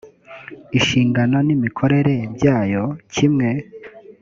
[0.77, 3.49] inshingano n imikorere byayo kimwe